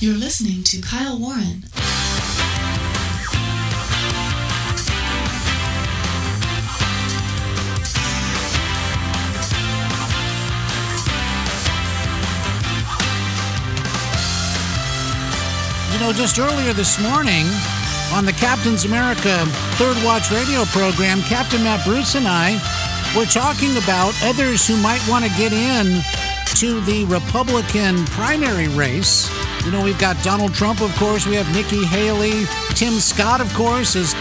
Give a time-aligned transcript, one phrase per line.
[0.00, 1.64] You're listening to Kyle Warren.
[15.92, 17.46] You know, just earlier this morning
[18.12, 19.46] on the Captain's America
[19.78, 22.52] Third Watch radio program, Captain Matt Bruce and I
[23.16, 26.00] were talking about others who might want to get in
[26.54, 29.28] to the Republican primary race.
[29.68, 33.52] You know, we've got Donald Trump, of course, we have Nikki Haley, Tim Scott, of
[33.52, 34.14] course, has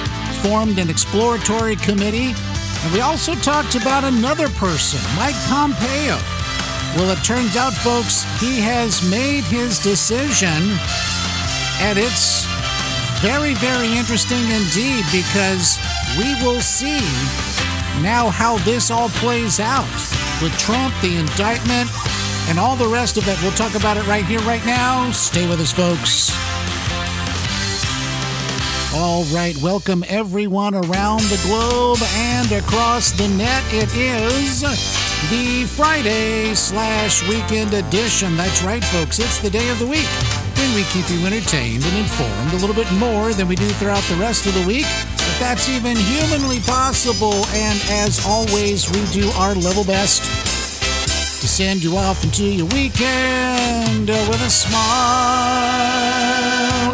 [0.43, 2.35] formed an exploratory committee.
[2.83, 6.20] And we also talked about another person, Mike Pompeo.
[6.99, 10.75] Well, it turns out, folks, he has made his decision
[11.79, 12.43] and it's
[13.23, 15.79] very, very interesting indeed because
[16.20, 16.99] we will see
[18.03, 19.87] now how this all plays out
[20.43, 21.89] with Trump, the indictment,
[22.47, 23.37] and all the rest of it.
[23.41, 25.11] We'll talk about it right here, right now.
[25.11, 26.31] Stay with us, folks.
[28.95, 33.63] All right, welcome everyone around the globe and across the net.
[33.67, 34.62] It is
[35.29, 38.35] the Friday slash weekend edition.
[38.35, 39.20] That's right, folks.
[39.20, 40.07] It's the day of the week
[40.55, 44.04] when we keep you entertained and informed a little bit more than we do throughout
[44.04, 44.85] the rest of the week.
[44.85, 50.57] If that's even humanly possible, and as always, we do our level best
[51.48, 55.87] to send you off into your weekend with a smile.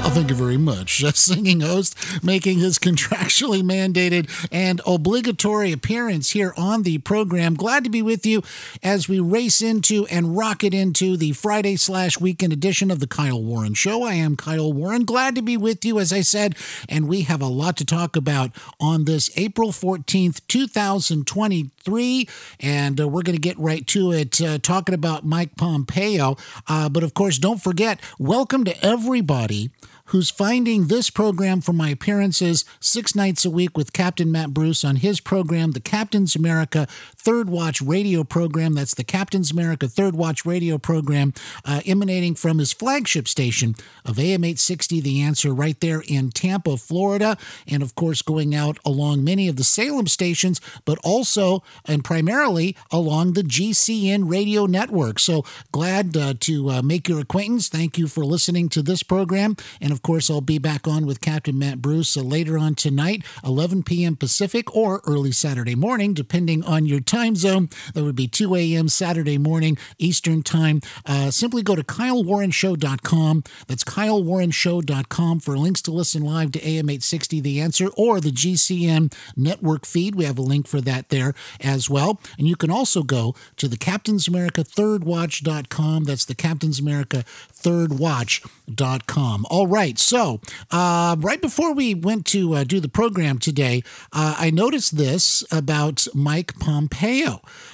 [0.06, 1.02] Oh, thank you very much.
[1.02, 7.54] A singing host making his contractually mandated and obligatory appearance here on the program.
[7.54, 8.44] Glad to be with you
[8.84, 13.42] as we race into and rocket into the Friday slash weekend edition of the Kyle
[13.42, 14.04] Warren Show.
[14.04, 15.06] I am Kyle Warren.
[15.06, 16.58] Glad to be with you, as I said,
[16.90, 18.52] and we have a lot to talk about
[18.82, 22.28] on this April 14th, 2023.
[22.60, 26.36] And uh, we're going to get right to it, uh, talking about Mike Pompeo.
[26.68, 29.72] Uh, but of course, don't forget, welcome to everybody
[30.08, 34.84] who's finding this program for my appearances six nights a week with Captain Matt Bruce
[34.84, 36.88] on his program, the Captain's America
[37.24, 38.74] Third Watch radio program.
[38.74, 44.20] That's the Captain's America Third Watch radio program uh, emanating from his flagship station of
[44.20, 47.38] AM 860, The Answer, right there in Tampa, Florida.
[47.66, 52.76] And of course, going out along many of the Salem stations, but also and primarily
[52.92, 55.18] along the GCN radio network.
[55.18, 57.70] So glad uh, to uh, make your acquaintance.
[57.70, 59.56] Thank you for listening to this program.
[59.80, 63.24] And of course, I'll be back on with Captain Matt Bruce uh, later on tonight,
[63.46, 64.18] 11 p.m.
[64.18, 67.70] Pacific or early Saturday morning, depending on your time zone.
[67.94, 68.90] That would be 2 a.m.
[68.90, 70.82] Saturday morning Eastern Time.
[71.06, 73.44] Uh, simply go to KyleWarrenShow.com.
[73.68, 79.14] That's KyleWarrenShow.com for links to listen live to AM 860 The Answer or the GCN
[79.36, 80.16] network feed.
[80.16, 82.20] We have a link for that there as well.
[82.38, 86.06] And you can also go to the Captain's America Third Watch.com.
[86.06, 87.24] That's the Captain's America
[87.64, 89.46] thirdwatch.com.
[89.50, 90.00] All right.
[90.00, 90.42] So,
[90.72, 95.44] uh, right before we went to uh, do the program today, uh, I noticed this
[95.52, 97.03] about Mike Pompeo.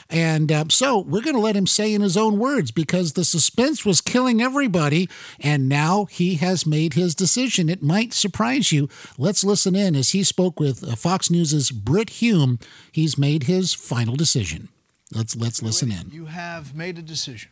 [0.10, 3.24] And uh, so we're going to let him say in his own words because the
[3.24, 5.08] suspense was killing everybody.
[5.40, 7.70] And now he has made his decision.
[7.70, 8.90] It might surprise you.
[9.18, 12.60] Let's listen in as he spoke with uh, Fox News's Brit Hume.
[12.92, 14.70] He's made his final decision.
[15.14, 16.12] Let's let's listen in.
[16.12, 17.50] You have made a decision.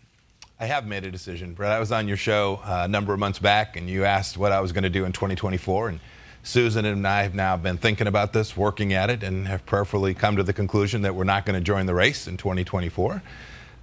[0.59, 1.72] I have made a decision, Bret.
[1.72, 4.52] I was on your show uh, a number of months back, and you asked what
[4.52, 5.90] I was going to do in 2024.
[5.90, 6.00] And
[6.47, 10.13] Susan and I have now been thinking about this, working at it, and have prayerfully
[10.13, 13.22] come to the conclusion that we're not going to join the race in 2024.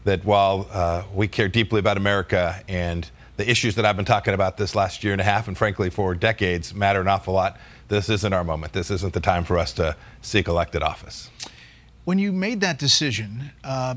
[0.05, 4.33] That while uh, we care deeply about America and the issues that I've been talking
[4.33, 7.59] about this last year and a half, and frankly for decades, matter an awful lot,
[7.89, 8.73] this isn't our moment.
[8.73, 11.29] This isn't the time for us to seek elected office.
[12.07, 13.97] When you made that decision, uh,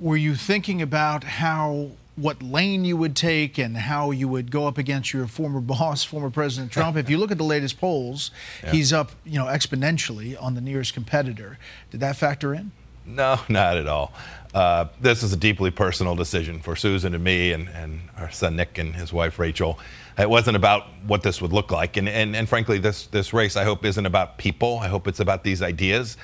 [0.00, 4.66] were you thinking about how what lane you would take and how you would go
[4.66, 6.96] up against your former boss, former President Trump?
[6.96, 8.30] if you look at the latest polls,
[8.62, 8.72] yeah.
[8.72, 11.58] he's up, you know, exponentially on the nearest competitor.
[11.90, 12.72] Did that factor in?
[13.06, 14.12] No, not at all.
[14.54, 18.54] Uh, this is a deeply personal decision for Susan and me and, and our son
[18.54, 19.78] Nick and his wife Rachel.
[20.16, 21.96] It wasn't about what this would look like.
[21.96, 24.78] And, and, and frankly, this, this race, I hope, isn't about people.
[24.78, 26.16] I hope it's about these ideas.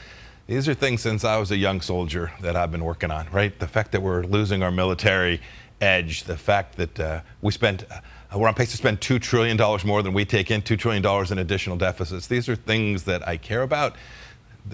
[0.47, 3.57] These are things since I was a young soldier that I've been working on, right?
[3.59, 5.41] The fact that we're losing our military
[5.81, 9.57] edge, the fact that uh, we spent, uh, we're on pace to spend $2 trillion
[9.87, 12.27] more than we take in, $2 trillion in additional deficits.
[12.27, 13.97] These are things that I care about.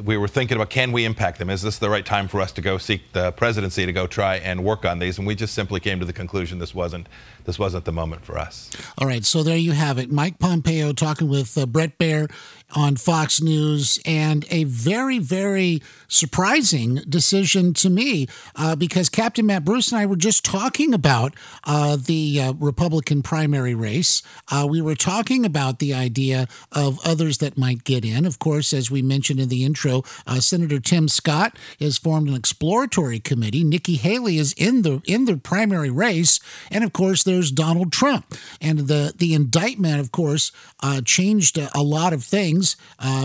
[0.02, 1.48] We were thinking about can we impact them?
[1.48, 4.36] Is this the right time for us to go seek the presidency to go try
[4.36, 5.16] and work on these?
[5.16, 7.08] And we just simply came to the conclusion this wasn't
[7.44, 8.68] this wasn't the moment for us.
[8.98, 10.10] All right, so there you have it.
[10.10, 12.28] Mike Pompeo talking with uh, Bret Baier
[12.74, 19.64] on Fox News, and a very, very surprising decision to me uh, because Captain Matt
[19.64, 21.34] Bruce and I were just talking about
[21.64, 24.22] uh, the uh, Republican primary race.
[24.50, 28.24] Uh, we were talking about the idea of others that might get in.
[28.26, 32.34] Of course, as we mentioned in the intro, uh, Senator Tim Scott has formed an
[32.34, 33.64] exploratory committee.
[33.64, 36.40] Nikki Haley is in the in the primary race,
[36.70, 38.34] and of course, there's Donald Trump.
[38.60, 40.52] And the the indictment, of course,
[40.82, 42.55] uh, changed a, a, lot of things.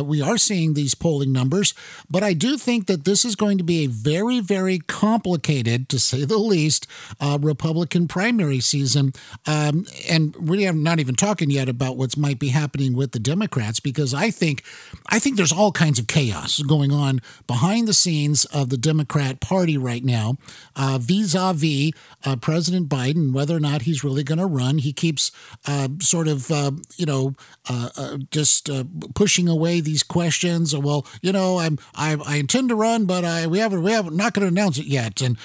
[0.03, 1.73] We are seeing these polling numbers,
[2.09, 5.99] but I do think that this is going to be a very, very complicated, to
[5.99, 6.87] say the least,
[7.19, 9.13] uh, Republican primary season.
[9.45, 13.19] Um, and we are not even talking yet about what might be happening with the
[13.19, 14.63] Democrats, because I think,
[15.07, 19.39] I think there's all kinds of chaos going on behind the scenes of the Democrat
[19.39, 20.37] Party right now,
[20.75, 21.91] uh, vis-a-vis
[22.25, 24.77] uh, President Biden, whether or not he's really going to run.
[24.79, 25.31] He keeps
[25.67, 27.35] uh, sort of, uh, you know,
[27.69, 28.69] uh, uh, just
[29.21, 30.75] pushing away these questions.
[30.75, 34.15] Well, you know, I'm, I, I intend to run, but I we haven't we haven't
[34.15, 35.37] not going to announce it yet, and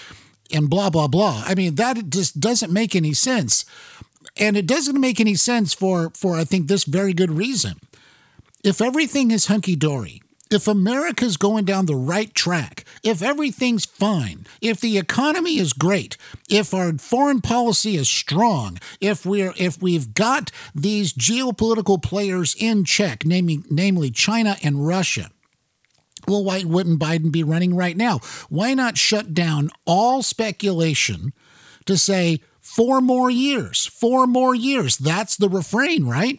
[0.50, 1.42] and blah blah blah.
[1.44, 3.66] I mean that just doesn't make any sense,
[4.34, 7.74] and it doesn't make any sense for for I think this very good reason.
[8.64, 14.46] If everything is hunky dory, if America's going down the right track, if everything's fine,
[14.60, 16.16] if the economy is great,
[16.48, 22.84] if our foreign policy is strong, if we're if we've got these geopolitical players in
[22.84, 25.30] check, namely namely China and Russia,
[26.28, 28.18] well, why wouldn't Biden be running right now?
[28.48, 31.32] Why not shut down all speculation
[31.86, 34.98] to say four more years, four more years?
[34.98, 36.38] That's the refrain, right?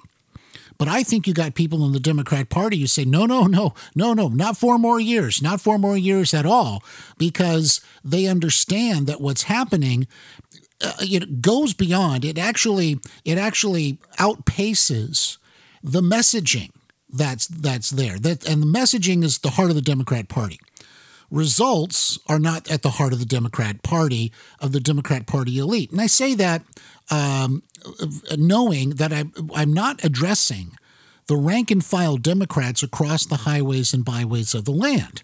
[0.78, 3.74] But I think you got people in the Democrat Party who say, no, no, no,
[3.96, 6.84] no, no, not four more years, not four more years at all,
[7.18, 10.08] because they understand that what's happening
[10.80, 15.40] uh, it goes beyond it actually it actually outpaces
[15.82, 16.70] the messaging
[17.10, 18.20] that's that's there.
[18.20, 20.60] That and the messaging is the heart of the Democrat Party.
[21.30, 25.92] Results are not at the heart of the Democrat Party of the Democrat Party elite,
[25.92, 26.64] and I say that
[27.10, 27.64] um,
[28.38, 29.26] knowing that I,
[29.56, 30.72] I'm not addressing
[31.28, 35.22] the rank and file Democrats across the highways and byways of the land.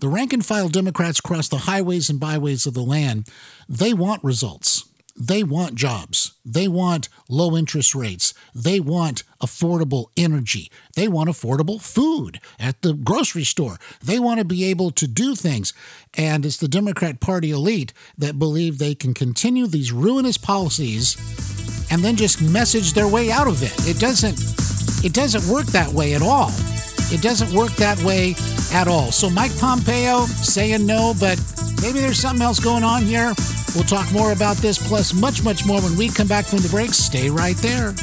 [0.00, 3.28] The rank and file Democrats across the highways and byways of the land,
[3.68, 4.84] they want results.
[5.16, 6.32] They want jobs.
[6.44, 8.34] They want low interest rates.
[8.54, 10.70] They want affordable energy.
[10.96, 13.78] They want affordable food at the grocery store.
[14.02, 15.72] They want to be able to do things.
[16.14, 21.16] And it's the Democrat Party elite that believe they can continue these ruinous policies
[21.90, 23.72] and then just message their way out of it.
[23.86, 24.38] It doesn't
[25.04, 26.50] it doesn't work that way at all.
[27.14, 28.34] It doesn't work that way
[28.72, 29.12] at all.
[29.12, 31.40] So Mike Pompeo saying no, but
[31.80, 33.32] maybe there's something else going on here.
[33.72, 36.68] We'll talk more about this, plus much, much more when we come back from the
[36.68, 36.92] break.
[36.92, 37.94] Stay right there.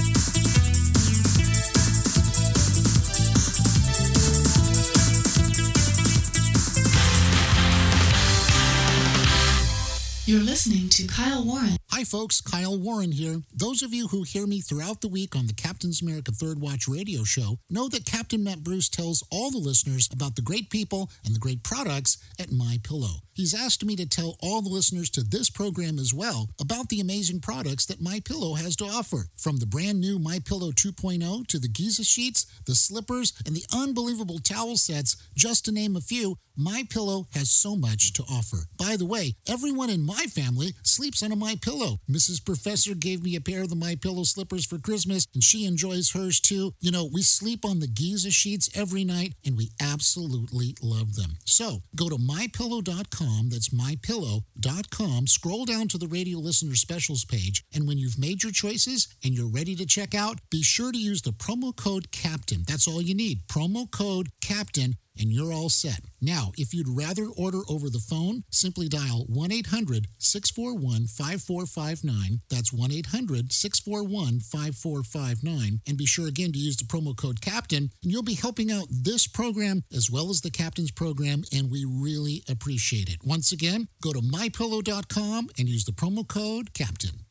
[10.31, 11.75] You're listening to Kyle Warren.
[11.89, 12.39] Hi, folks.
[12.39, 13.41] Kyle Warren here.
[13.53, 16.87] Those of you who hear me throughout the week on the Captain's America Third Watch
[16.87, 21.09] radio show know that Captain Matt Bruce tells all the listeners about the great people
[21.25, 23.23] and the great products at My Pillow.
[23.41, 26.99] He's asked me to tell all the listeners to this program as well about the
[26.99, 31.47] amazing products that My Pillow has to offer, from the brand new My Pillow 2.0
[31.47, 36.01] to the Giza sheets, the slippers, and the unbelievable towel sets, just to name a
[36.01, 36.37] few.
[36.55, 38.67] My Pillow has so much to offer.
[38.77, 41.97] By the way, everyone in my family sleeps on a My Pillow.
[42.07, 42.45] Mrs.
[42.45, 46.11] Professor gave me a pair of the My Pillow slippers for Christmas, and she enjoys
[46.11, 46.73] hers too.
[46.79, 51.37] You know, we sleep on the Giza sheets every night, and we absolutely love them.
[51.45, 53.30] So go to mypillow.com.
[53.49, 55.27] That's mypillow.com.
[55.27, 59.33] Scroll down to the radio listener specials page, and when you've made your choices and
[59.33, 62.65] you're ready to check out, be sure to use the promo code CAPTAIN.
[62.67, 63.47] That's all you need.
[63.47, 66.01] Promo code CAPTAIN and you're all set.
[66.21, 72.39] Now, if you'd rather order over the phone, simply dial 1 800 641 5459.
[72.49, 75.81] That's 1 800 641 5459.
[75.87, 78.87] And be sure again to use the promo code CAPTAIN, and you'll be helping out
[78.89, 83.17] this program as well as the Captain's program, and we really appreciate it.
[83.23, 87.30] Once again, go to mypillow.com and use the promo code CAPTAIN.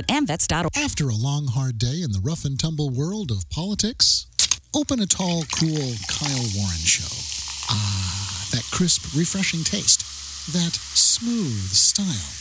[0.07, 0.75] amvets.org.
[0.75, 4.27] After a long, hard day in the rough and tumble world of politics,
[4.73, 7.11] Open a tall, cool Kyle Warren show.
[7.69, 9.99] Ah, that crisp, refreshing taste.
[10.53, 12.31] That smooth style.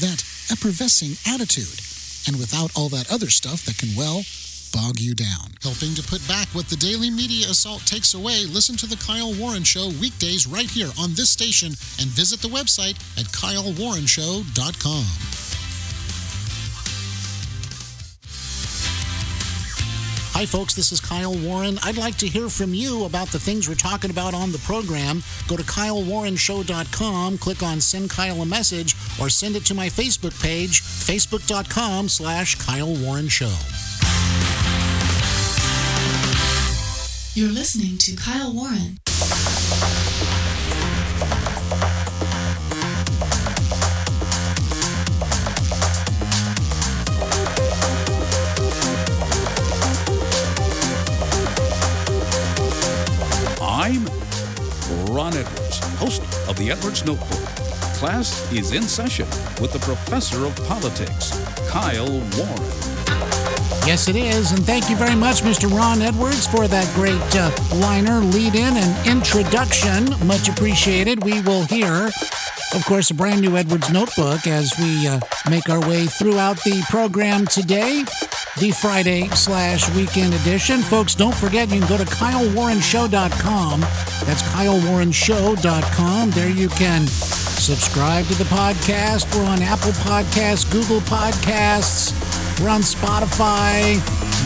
[0.00, 1.80] That effervescing attitude.
[2.26, 4.22] And without all that other stuff that can, well,
[4.72, 5.52] bog you down.
[5.62, 9.34] Helping to put back what the daily media assault takes away, listen to The Kyle
[9.34, 15.25] Warren Show weekdays right here on this station and visit the website at kylewarrenshow.com.
[20.38, 21.78] Hi, folks, this is Kyle Warren.
[21.82, 25.22] I'd like to hear from you about the things we're talking about on the program.
[25.48, 30.38] Go to kylewarrenshow.com, click on Send Kyle a Message, or send it to my Facebook
[30.42, 33.46] page, facebook.com slash Kyle Warren Show.
[37.32, 38.98] You're listening to Kyle Warren.
[55.16, 57.46] Ron Edwards, host of the Edwards Notebook.
[57.96, 59.24] Class is in session
[59.62, 61.30] with the professor of politics,
[61.70, 62.96] Kyle Warren.
[63.88, 64.52] Yes, it is.
[64.52, 65.74] And thank you very much, Mr.
[65.74, 70.04] Ron Edwards, for that great uh, liner, lead in, and introduction.
[70.26, 71.24] Much appreciated.
[71.24, 72.10] We will hear,
[72.74, 76.84] of course, a brand new Edwards notebook as we uh, make our way throughout the
[76.90, 78.04] program today,
[78.58, 80.80] the Friday slash weekend edition.
[80.80, 83.80] Folks, don't forget you can go to KyleWarrenShow.com.
[83.80, 86.30] That's KyleWarrenShow.com.
[86.30, 89.34] There you can subscribe to the podcast.
[89.36, 92.12] We're on Apple Podcasts, Google Podcasts.
[92.62, 93.98] We're on Spotify,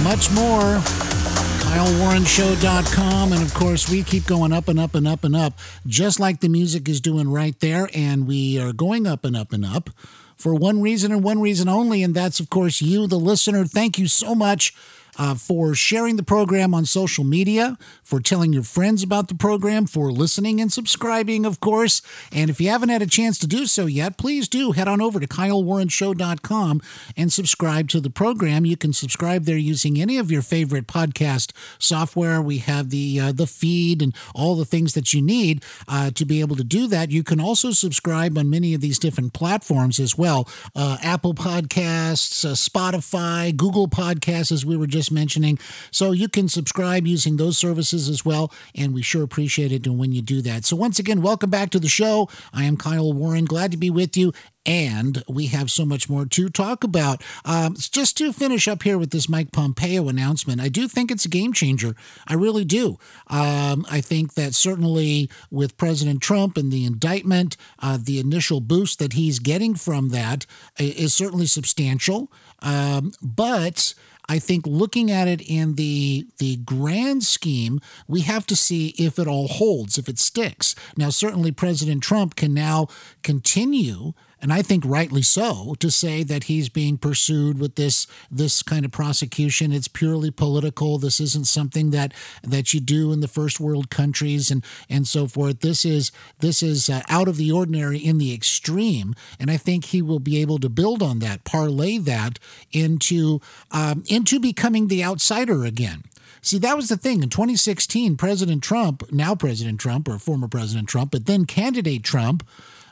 [0.03, 1.20] much more.
[1.61, 3.33] KyleWarrenShow.com.
[3.33, 6.41] And of course, we keep going up and up and up and up, just like
[6.41, 7.89] the music is doing right there.
[7.95, 9.91] And we are going up and up and up
[10.37, 12.03] for one reason and one reason only.
[12.03, 13.65] And that's, of course, you, the listener.
[13.65, 14.75] Thank you so much.
[15.19, 19.87] Uh, for sharing the program on social media, for telling your friends about the program,
[19.87, 22.03] for listening and subscribing, of course.
[22.33, 25.01] And if you haven't had a chance to do so yet, please do head on
[25.01, 26.81] over to KyleWarrenShow.com
[27.17, 28.65] and subscribe to the program.
[28.65, 32.41] You can subscribe there using any of your favorite podcast software.
[32.41, 36.25] We have the uh, the feed and all the things that you need uh, to
[36.25, 37.11] be able to do that.
[37.11, 42.45] You can also subscribe on many of these different platforms as well uh, Apple Podcasts,
[42.45, 45.57] uh, Spotify, Google Podcasts, as we were just mentioning.
[45.93, 49.99] So you can subscribe using those services as well, and we sure appreciate it And
[49.99, 50.65] when you do that.
[50.65, 52.29] So once again, welcome back to the show.
[52.53, 53.45] I am Kyle Warren.
[53.45, 54.33] Glad to be with you.
[54.67, 57.23] And we have so much more to talk about.
[57.45, 61.25] Um, just to finish up here with this Mike Pompeo announcement, I do think it's
[61.25, 61.95] a game changer.
[62.27, 62.99] I really do.
[63.29, 68.99] Um, I think that certainly with President Trump and the indictment, uh, the initial boost
[68.99, 70.45] that he's getting from that
[70.79, 72.31] is certainly substantial.
[72.61, 73.95] Um, but
[74.31, 79.19] I think looking at it in the the grand scheme, we have to see if
[79.19, 80.77] it all holds, if it sticks.
[80.97, 82.87] Now, certainly President Trump can now
[83.25, 88.63] continue and I think rightly so, to say that he's being pursued with this this
[88.63, 89.73] kind of prosecution.
[89.73, 90.99] It's purely political.
[90.99, 95.27] This isn't something that that you do in the first world countries and and so
[95.27, 95.61] forth.
[95.61, 99.87] This is this is uh, out of the ordinary in the extreme, and I think
[99.87, 102.39] he will be able to build on that, parlay that
[102.73, 106.05] into um, into becoming the outsider again.
[106.43, 107.23] See, that was the thing.
[107.23, 112.47] In 2016, President Trump, now President Trump, or former President Trump, but then candidate Trump,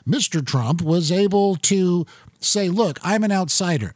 [0.09, 0.43] Mr.
[0.43, 2.03] Trump was able to
[2.39, 3.93] say, look, I'm an outsider.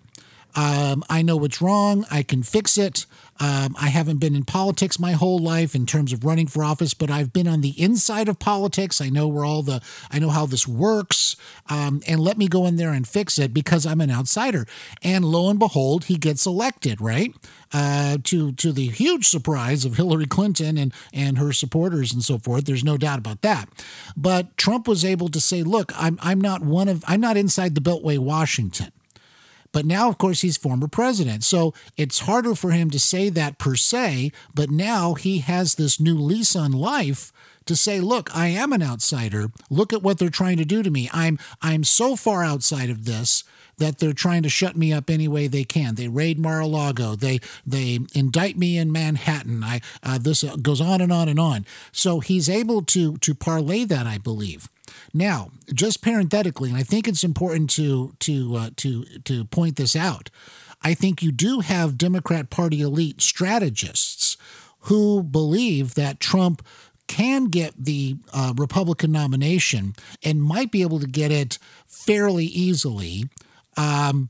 [0.56, 2.06] Um, I know what's wrong.
[2.12, 3.06] I can fix it.
[3.40, 6.94] Um, I haven't been in politics my whole life in terms of running for office,
[6.94, 9.02] but I've been on the inside of politics.
[9.02, 9.82] I know where all the,
[10.12, 11.36] I know how this works.
[11.70, 14.68] Um, and let me go in there and fix it because I'm an outsider.
[15.02, 17.34] And lo and behold, he gets elected, right?
[17.74, 22.38] Uh, to to the huge surprise of Hillary Clinton and and her supporters and so
[22.38, 22.66] forth.
[22.66, 23.68] There's no doubt about that.
[24.16, 27.74] But Trump was able to say, "Look, I'm I'm not one of I'm not inside
[27.74, 28.92] the Beltway, Washington."
[29.74, 31.44] But now, of course, he's former president.
[31.44, 34.32] So it's harder for him to say that per se.
[34.56, 37.34] But now he has this new lease on life
[37.66, 39.48] to say, look, I am an outsider.
[39.70, 41.10] Look at what they're trying to do to me.
[41.12, 43.44] I'm I'm so far outside of this
[43.78, 45.96] that they're trying to shut me up any way they can.
[45.96, 47.16] They raid Mar-a-Lago.
[47.16, 49.64] They they indict me in Manhattan.
[49.64, 51.66] I uh, this goes on and on and on.
[51.92, 54.70] So he's able to to parlay that, I believe.
[55.14, 59.96] Now, just parenthetically, and I think it's important to to uh, to to point this
[59.96, 60.30] out.
[60.82, 64.38] I think you do have Democrat Party elite strategists
[64.82, 66.66] who believe that Trump
[67.08, 69.94] can get the uh, Republican nomination
[70.24, 73.26] and might be able to get it fairly easily.
[73.78, 74.30] Um,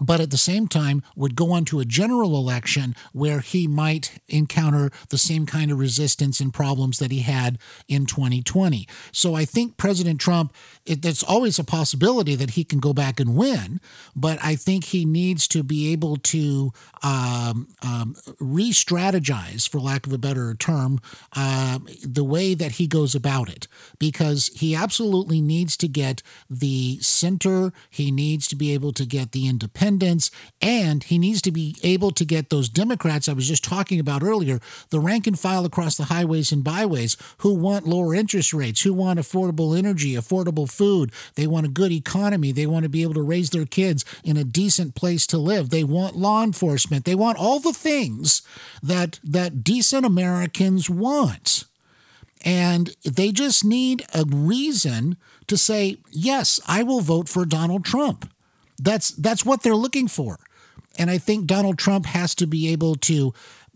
[0.00, 4.20] but at the same time would go on to a general election where he might
[4.28, 8.86] encounter the same kind of resistance and problems that he had in 2020.
[9.12, 10.52] So I think President Trump,
[10.84, 13.80] it, it's always a possibility that he can go back and win,
[14.14, 20.06] but I think he needs to be able to um, um, re strategize, for lack
[20.06, 21.00] of a better term,
[21.34, 23.66] uh, the way that he goes about it,
[23.98, 29.32] because he absolutely needs to get the center, he needs to be able to get
[29.32, 30.30] the independent independents,
[30.60, 34.22] and he needs to be able to get those Democrats I was just talking about
[34.22, 38.82] earlier, the rank and file across the highways and byways, who want lower interest rates,
[38.82, 41.10] who want affordable energy, affordable food.
[41.34, 42.52] They want a good economy.
[42.52, 45.70] They want to be able to raise their kids in a decent place to live.
[45.70, 47.04] They want law enforcement.
[47.04, 48.42] They want all the things
[48.82, 51.64] that that decent Americans want.
[52.44, 55.16] And they just need a reason
[55.48, 58.30] to say, yes, I will vote for Donald Trump.
[58.78, 60.38] That's that's what they're looking for.
[60.98, 63.32] And I think Donald Trump has to be able to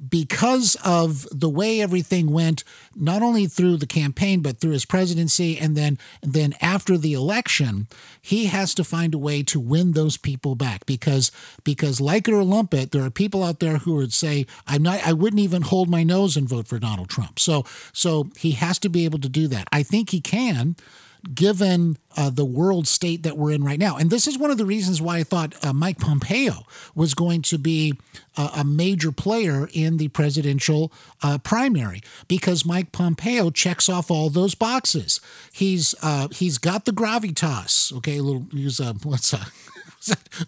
[0.08, 2.64] because of the way everything went,
[2.96, 7.12] not only through the campaign but through his presidency, and then and then after the
[7.12, 7.86] election,
[8.20, 10.86] he has to find a way to win those people back.
[10.86, 11.30] Because
[11.62, 14.82] because like it or lump it, there are people out there who would say, "I'm
[14.82, 15.06] not.
[15.06, 18.78] I wouldn't even hold my nose and vote for Donald Trump." So so he has
[18.80, 19.68] to be able to do that.
[19.70, 20.76] I think he can
[21.34, 23.96] given uh, the world state that we're in right now.
[23.96, 27.42] And this is one of the reasons why I thought uh, Mike Pompeo was going
[27.42, 27.94] to be
[28.36, 34.30] uh, a major player in the presidential uh, primary because Mike Pompeo checks off all
[34.30, 35.20] those boxes.
[35.52, 37.92] He's uh, he's got the gravitas.
[37.98, 39.46] Okay, a little use a what's a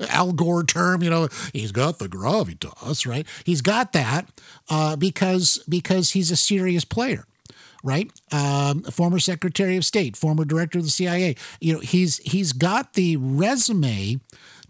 [0.09, 3.27] Al Gore term, you know, he's got the gravitas, right?
[3.45, 4.29] He's got that
[4.69, 7.25] uh, because because he's a serious player
[7.85, 8.11] right?
[8.33, 11.37] Um, former Secretary of State, former Director of the CIA.
[11.61, 14.19] You know, he's he's got the resume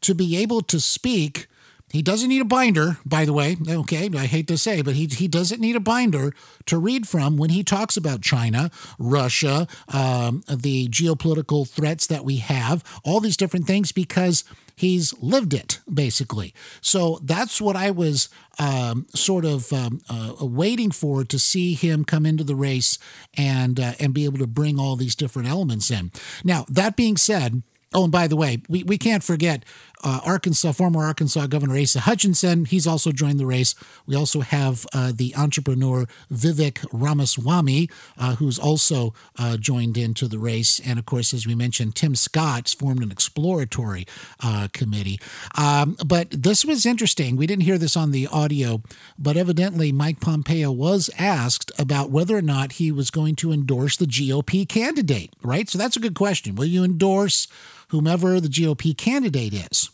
[0.03, 1.47] to be able to speak.
[1.95, 3.57] He doesn't need a binder, by the way.
[3.69, 6.35] Okay, I hate to say, but he, he doesn't need a binder
[6.67, 12.39] to read from when he talks about China, Russia, um, the geopolitical threats that we
[12.39, 14.43] have, all these different things, because
[14.75, 16.53] he's lived it basically.
[16.81, 22.05] So that's what I was um, sort of um, uh, waiting for to see him
[22.05, 22.99] come into the race
[23.37, 26.11] and uh, and be able to bring all these different elements in.
[26.43, 27.63] Now that being said.
[27.97, 29.65] Oh, and by the way, we, we can't forget
[30.05, 32.67] uh, Arkansas, former Arkansas Governor Asa Hutchinson.
[32.67, 33.75] He's also joined the race.
[34.07, 37.89] We also have uh, the entrepreneur Vivek Ramaswamy,
[38.19, 40.79] uh, who's also uh, joined into the race.
[40.79, 44.07] And of course, as we mentioned, Tim Scott's formed an exploratory
[44.43, 45.19] uh, committee.
[45.57, 47.37] Um, but this was interesting.
[47.37, 48.83] We didn't hear this on the audio,
[49.19, 53.97] but evidently Mike Pompeo was asked about whether or not he was going to endorse
[53.97, 55.69] the GOP candidate, right?
[55.69, 56.55] So that's a good question.
[56.55, 57.49] Will you endorse
[57.89, 59.91] whomever the GOP candidate is?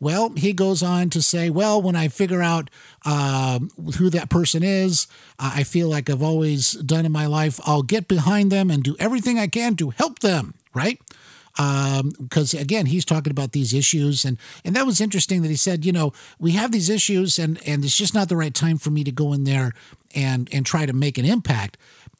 [0.00, 2.70] Well, he goes on to say, well, when I figure out
[3.04, 3.58] uh,
[3.98, 5.08] who that person is,
[5.40, 8.94] I feel like I've always done in my life, I'll get behind them and do
[9.00, 11.00] everything I can to help them, right?
[11.58, 15.56] because um, again he's talking about these issues and and that was interesting that he
[15.56, 18.78] said you know we have these issues and and it's just not the right time
[18.78, 19.72] for me to go in there
[20.14, 21.76] and and try to make an impact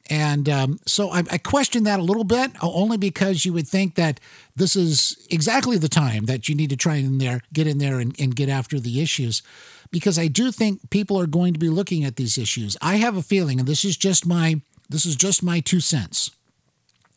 [0.09, 3.95] and um, so I, I question that a little bit, only because you would think
[3.95, 4.19] that
[4.55, 7.99] this is exactly the time that you need to try in there, get in there,
[7.99, 9.43] and, and get after the issues.
[9.91, 12.75] Because I do think people are going to be looking at these issues.
[12.81, 16.31] I have a feeling, and this is just my this is just my two cents,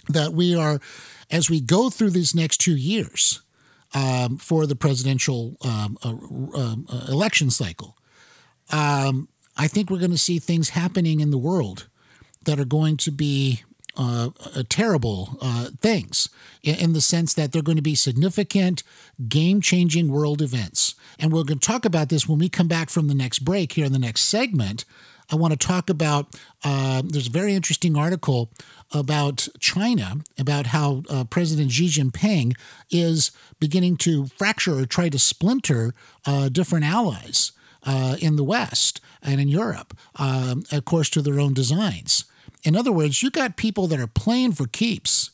[0.08, 0.78] that we are,
[1.30, 3.40] as we go through these next two years
[3.94, 7.96] um, for the presidential um, uh, um, uh, election cycle,
[8.70, 11.88] um, I think we're going to see things happening in the world
[12.44, 13.62] that are going to be
[13.94, 16.30] uh, uh, terrible uh, things
[16.62, 18.82] in, in, the sense that they're going to be significant,
[19.28, 20.94] game changing world events.
[21.18, 23.72] And we're going to talk about this when we come back from the next break
[23.72, 24.86] here in the next segment.
[25.30, 28.50] I want to talk about uh, there's a very interesting article
[28.92, 32.56] about China, about how uh, President Xi Jinping
[32.90, 35.92] is beginning to fracture or try to splinter
[36.24, 37.52] uh, different allies
[38.20, 42.24] in the West and in Europe, um, of course, to their own designs.
[42.62, 45.30] In other words, you got people that are playing for keeps,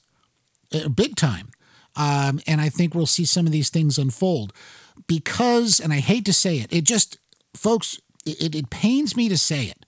[0.75, 1.51] uh, big time.
[1.97, 4.53] Um, and I think we'll see some of these things unfold
[5.07, 7.19] because, and I hate to say it, it just,
[7.55, 9.85] folks, it, it pains me to say it.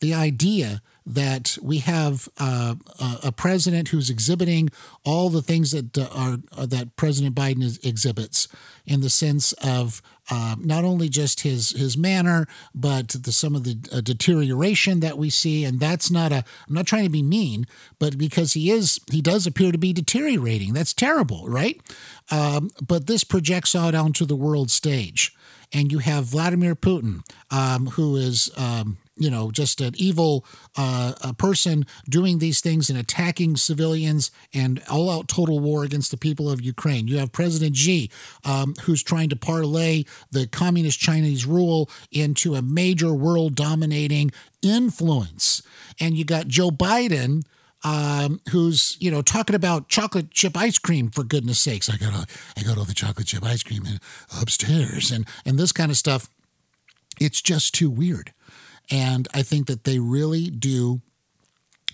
[0.00, 2.74] The idea that we have uh,
[3.22, 4.70] a president who's exhibiting
[5.04, 8.48] all the things that uh, are uh, that President Biden is, exhibits.
[8.86, 13.64] in the sense of uh, not only just his his manner, but the, some of
[13.64, 15.64] the uh, deterioration that we see.
[15.64, 16.44] And that's not a.
[16.68, 17.66] I'm not trying to be mean,
[17.98, 20.72] but because he is, he does appear to be deteriorating.
[20.72, 21.80] That's terrible, right?
[22.30, 25.34] Um, but this projects out onto the world stage,
[25.72, 28.50] and you have Vladimir Putin, um, who is.
[28.56, 30.44] Um, you know, just an evil
[30.76, 36.10] uh, a person doing these things and attacking civilians and all out total war against
[36.10, 37.06] the people of Ukraine.
[37.06, 38.10] You have President Xi,
[38.44, 44.32] um, who's trying to parlay the communist Chinese rule into a major world dominating
[44.62, 45.62] influence.
[46.00, 47.44] And you got Joe Biden.
[47.84, 52.14] Um, who's you know talking about chocolate chip ice cream for goodness sakes I got
[52.14, 52.24] all,
[52.56, 53.82] I got all the chocolate chip ice cream
[54.40, 56.28] upstairs and and this kind of stuff
[57.20, 58.32] it's just too weird
[58.90, 61.00] and I think that they really do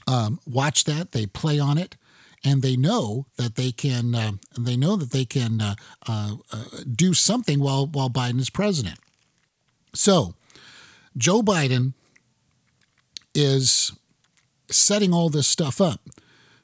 [0.08, 1.96] um, watch that, they play on it,
[2.44, 4.14] and they know that they can.
[4.14, 5.74] Uh, they know that they can uh,
[6.08, 8.98] uh, uh, do something while while Biden is president.
[9.94, 10.34] So,
[11.16, 11.92] Joe Biden
[13.34, 13.92] is
[14.70, 16.00] setting all this stuff up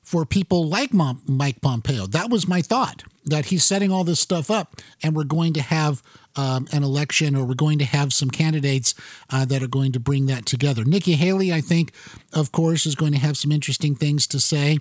[0.03, 2.07] for people like Mike Pompeo.
[2.07, 5.63] That was my thought that he's setting all this stuff up, and we're going to
[5.63, 6.03] have
[6.37, 8.95] um, an election, or we're going to have some candidates
[9.31, 10.85] uh, that are going to bring that together.
[10.85, 11.93] Nikki Haley, I think,
[12.33, 14.79] of course, is going to have some interesting things to say.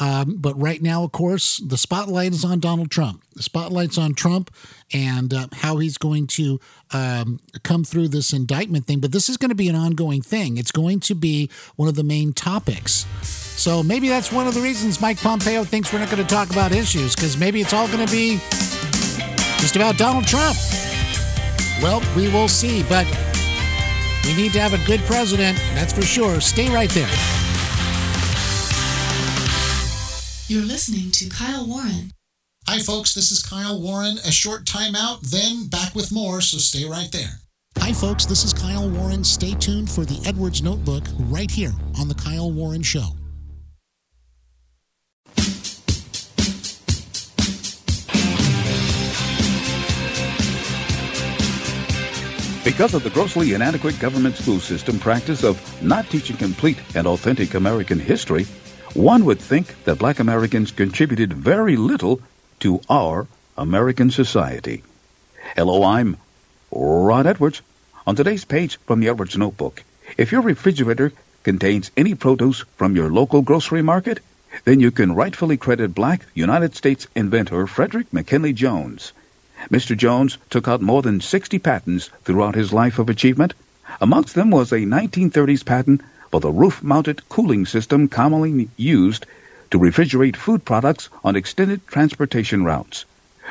[0.00, 3.22] Um, but right now, of course, the spotlight is on Donald Trump.
[3.34, 4.50] The spotlight's on Trump
[4.92, 6.60] and uh, how he's going to
[6.92, 9.00] um, come through this indictment thing.
[9.00, 10.56] But this is going to be an ongoing thing.
[10.56, 13.06] It's going to be one of the main topics.
[13.22, 16.50] So maybe that's one of the reasons Mike Pompeo thinks we're not going to talk
[16.50, 18.38] about issues because maybe it's all going to be
[19.58, 20.56] just about Donald Trump.
[21.84, 23.04] Well, we will see, but
[24.24, 26.40] we need to have a good president, that's for sure.
[26.40, 27.10] Stay right there.
[30.48, 32.12] You're listening to Kyle Warren.
[32.66, 34.16] Hi, folks, this is Kyle Warren.
[34.26, 37.40] A short timeout, then back with more, so stay right there.
[37.76, 39.22] Hi, folks, this is Kyle Warren.
[39.22, 43.08] Stay tuned for the Edwards Notebook right here on The Kyle Warren Show.
[52.64, 57.52] Because of the grossly inadequate government school system practice of not teaching complete and authentic
[57.52, 58.44] American history,
[58.94, 62.22] one would think that black Americans contributed very little
[62.60, 63.26] to our
[63.58, 64.82] American society.
[65.54, 66.16] Hello, I'm
[66.70, 67.60] Ron Edwards.
[68.06, 69.82] On today's page from the Edwards Notebook,
[70.16, 74.20] if your refrigerator contains any produce from your local grocery market,
[74.64, 79.12] then you can rightfully credit black United States inventor Frederick McKinley Jones.
[79.70, 79.96] Mr.
[79.96, 83.54] Jones took out more than 60 patents throughout his life of achievement.
[84.00, 89.24] Amongst them was a 1930s patent for the roof-mounted cooling system commonly used
[89.70, 93.04] to refrigerate food products on extended transportation routes.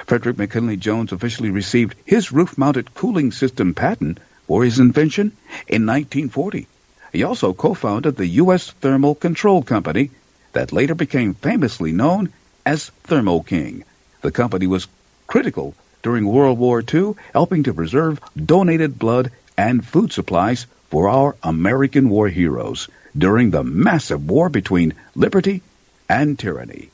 [0.06, 5.32] Frederick McKinley Jones officially received his roof-mounted cooling system patent for his invention
[5.68, 6.68] in 1940.
[7.12, 8.72] He also co-founded the U.S.
[8.82, 10.12] Thermal Control Company
[10.52, 12.30] that later became famously known
[12.66, 13.84] as Thermo King.
[14.22, 14.88] The company was
[15.28, 21.36] critical during World War II, helping to preserve donated blood and food supplies for our
[21.42, 22.88] American war heroes
[23.18, 25.62] during the massive war between liberty
[26.08, 26.90] and tyranny.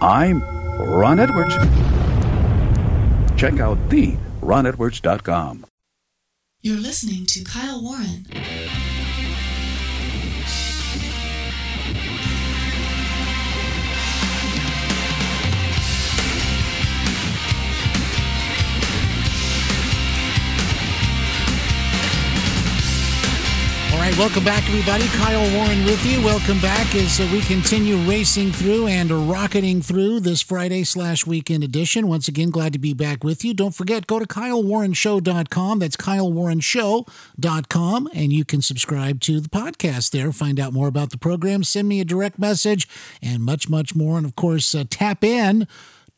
[0.00, 1.54] I'm Ron Edwards.
[3.38, 5.66] Check out the ronedwards.com.
[6.62, 8.26] You're listening to Kyle Warren.
[24.00, 25.06] Right, welcome back, everybody.
[25.08, 26.24] Kyle Warren with you.
[26.24, 32.08] Welcome back as we continue racing through and rocketing through this Friday slash weekend edition.
[32.08, 33.52] Once again, glad to be back with you.
[33.52, 35.80] Don't forget, go to KyleWarrenShow.com.
[35.80, 40.32] That's KyleWarrenShow.com, and you can subscribe to the podcast there.
[40.32, 42.88] Find out more about the program, send me a direct message,
[43.20, 44.16] and much, much more.
[44.16, 45.68] And of course, uh, tap in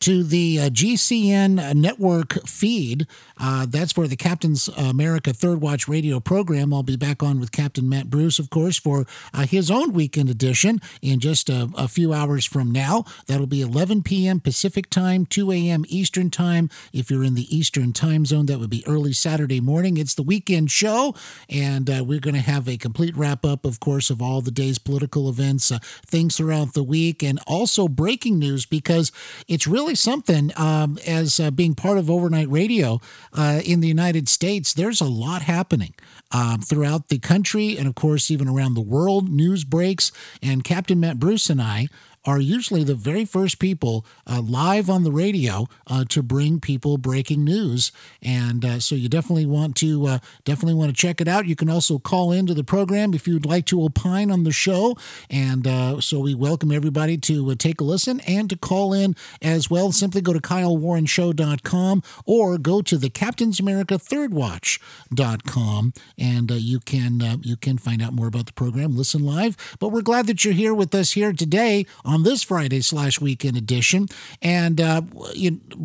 [0.03, 3.07] to the uh, GCN network feed.
[3.39, 6.73] Uh, that's for the Captain's America Third Watch radio program.
[6.73, 10.29] I'll be back on with Captain Matt Bruce, of course, for uh, his own weekend
[10.29, 13.05] edition in just a, a, few hours from now.
[13.27, 14.41] That'll be 11 p.m.
[14.41, 15.85] Pacific time, 2 a.m.
[15.87, 16.69] Eastern time.
[16.91, 19.95] If you're in the Eastern time zone, that would be early Saturday morning.
[19.95, 21.15] It's the weekend show,
[21.49, 24.51] and uh, we're going to have a complete wrap up, of course, of all the
[24.51, 29.11] day's political events, uh, things throughout the week, and also breaking news because
[29.47, 32.99] it's really really something um, as uh, being part of overnight radio
[33.33, 34.73] uh, in the United States.
[34.73, 35.93] There's a lot happening
[36.31, 39.29] um, throughout the country and, of course, even around the world.
[39.29, 41.87] News breaks, and Captain Matt Bruce and I
[42.25, 46.97] are usually the very first people uh, live on the radio uh, to bring people
[46.97, 47.91] breaking news.
[48.21, 51.45] And uh, so you definitely want to uh, definitely want to check it out.
[51.47, 54.97] You can also call into the program if you'd like to opine on the show.
[55.29, 59.15] And uh, so we welcome everybody to uh, take a listen and to call in
[59.41, 59.91] as well.
[59.91, 67.39] Simply go to KyleWarrenShow.com or go to the Captain's America Third Watch.com and you can
[67.41, 68.95] you can find out more about the program.
[68.95, 69.57] Listen live.
[69.79, 73.57] But we're glad that you're here with us here today on this Friday slash weekend
[73.57, 74.05] edition.
[74.43, 75.01] And uh,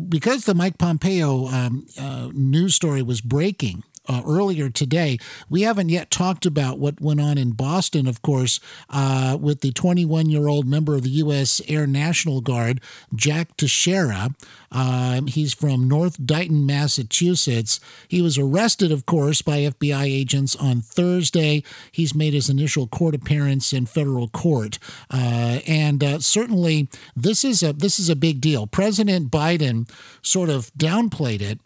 [0.07, 5.19] because the Mike Pompeo um, uh, news story was breaking, uh, earlier today.
[5.49, 9.71] We haven't yet talked about what went on in Boston, of course, uh, with the
[9.71, 11.61] 21 year old member of the U.S.
[11.67, 12.81] Air National Guard,
[13.13, 14.31] Jack Teixeira.
[14.71, 17.79] Uh, he's from North Dighton, Massachusetts.
[18.07, 21.63] He was arrested, of course, by FBI agents on Thursday.
[21.91, 24.79] He's made his initial court appearance in federal court,
[25.11, 28.67] uh, and uh, certainly this is a this is a big deal.
[28.67, 29.89] President Biden
[30.21, 31.59] sort of downplayed it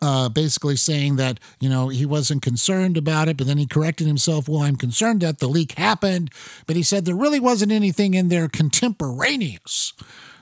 [0.00, 4.06] uh, basically saying that you know he wasn't concerned about it, but then he corrected
[4.06, 4.48] himself.
[4.48, 6.30] Well, I'm concerned that the leak happened,
[6.66, 9.92] but he said there really wasn't anything in there contemporaneous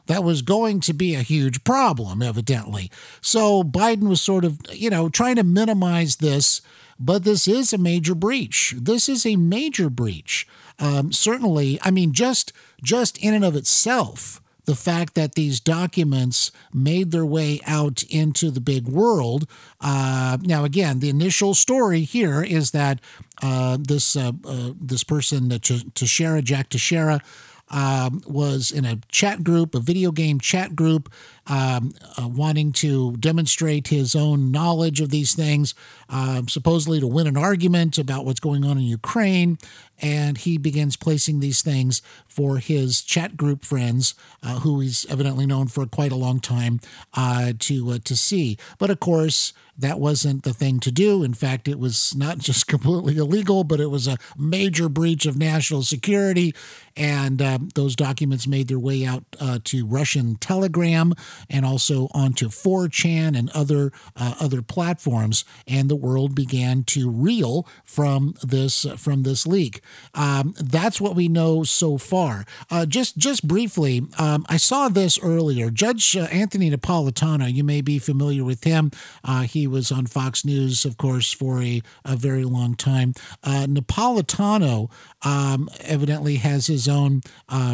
[0.07, 2.91] that was going to be a huge problem, evidently.
[3.21, 6.61] So Biden was sort of you know trying to minimize this,
[6.99, 8.75] but this is a major breach.
[8.77, 10.47] This is a major breach.
[10.79, 16.53] Um, certainly, I mean, just just in and of itself the fact that these documents
[16.73, 19.49] made their way out into the big world.
[19.81, 23.01] Uh, now, again, the initial story here is that
[23.43, 27.23] uh, this uh, uh this person, Teixeira, Jack Teixeira,
[27.69, 31.13] um, was in a chat group, a video game chat group,
[31.47, 35.75] um, uh, wanting to demonstrate his own knowledge of these things,
[36.09, 39.59] uh, supposedly to win an argument about what's going on in Ukraine.
[40.01, 45.47] And he begins placing these things for his chat group friends, uh, who he's evidently
[45.47, 46.81] known for quite a long time,
[47.15, 48.59] uh, to uh, to see.
[48.79, 51.23] But of course, that wasn't the thing to do.
[51.23, 55.37] In fact, it was not just completely illegal, but it was a major breach of
[55.37, 56.55] national security.
[56.97, 61.13] And um, those documents made their way out uh, to Russian Telegram
[61.49, 65.45] and also onto 4chan and other uh, other platforms.
[65.67, 69.81] And the world began to reel from this uh, from this leak.
[70.15, 72.45] Um, that's what we know so far.
[72.71, 75.71] Uh, just just briefly, um, I saw this earlier.
[75.71, 78.91] Judge uh, Anthony Napolitano, you may be familiar with him.
[79.25, 83.15] Uh, he was on Fox News, of course, for a, a very long time.
[83.43, 84.91] Uh, Napolitano
[85.23, 87.23] um, evidently has his own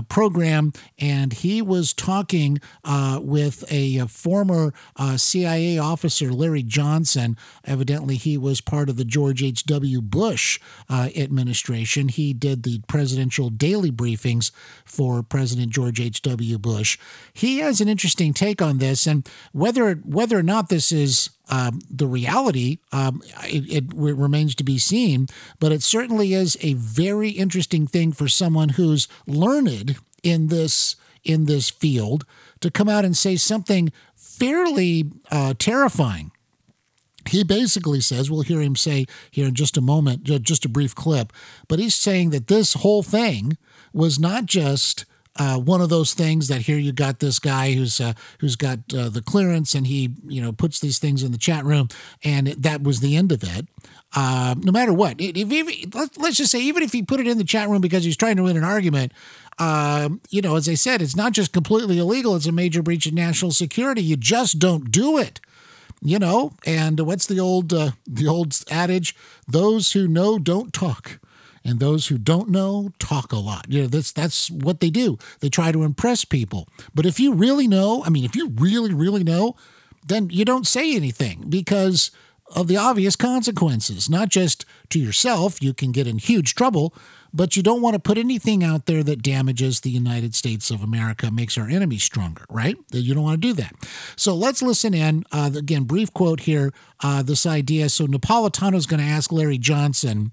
[0.08, 3.18] program, and he was talking uh,
[3.52, 7.36] with a, a former uh, CIA officer, Larry Johnson.
[7.64, 10.00] Evidently, he was part of the George H.W.
[10.00, 12.08] Bush uh, administration.
[12.08, 14.50] He did the presidential daily briefings
[14.84, 16.58] for President George H.W.
[16.58, 16.98] Bush.
[17.32, 21.80] He has an interesting take on this, and whether whether or not this is um,
[21.90, 25.26] the reality, um, it, it, remains to be seen,
[25.58, 31.44] but it certainly is a very interesting thing for someone who's learned in this in
[31.46, 32.24] this field
[32.62, 36.32] to come out and say something fairly uh, terrifying.
[37.28, 40.94] He basically says, we'll hear him say here in just a moment, just a brief
[40.94, 41.32] clip,
[41.68, 43.56] but he's saying that this whole thing
[43.92, 45.04] was not just
[45.36, 48.78] uh, one of those things that here you got this guy who's uh, who's got
[48.96, 51.88] uh, the clearance and he you know puts these things in the chat room
[52.22, 53.66] and that was the end of it.
[54.14, 57.38] Uh, no matter what, if, if, let's just say even if he put it in
[57.38, 59.10] the chat room because he's trying to win an argument,
[59.58, 63.06] um, you know, as I said, it's not just completely illegal; it's a major breach
[63.06, 64.02] of national security.
[64.02, 65.40] You just don't do it
[66.04, 69.14] you know and what's the old uh, the old adage
[69.46, 71.20] those who know don't talk
[71.64, 73.66] and those who don't know talk a lot.
[73.68, 75.18] You know, that's that's what they do.
[75.40, 76.68] They try to impress people.
[76.94, 79.56] But if you really know, I mean, if you really really know,
[80.06, 82.10] then you don't say anything because
[82.54, 84.10] of the obvious consequences.
[84.10, 86.94] Not just to yourself, you can get in huge trouble,
[87.32, 90.82] but you don't want to put anything out there that damages the United States of
[90.82, 92.76] America, makes our enemies stronger, right?
[92.90, 93.72] You don't want to do that.
[94.16, 95.24] So let's listen in.
[95.32, 97.88] Uh, again, brief quote here uh, this idea.
[97.88, 100.30] So Napolitano is going to ask Larry Johnson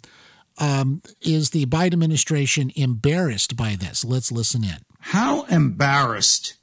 [0.59, 4.03] um, is the Biden administration embarrassed by this?
[4.05, 4.77] Let's listen in.
[4.99, 6.55] How embarrassed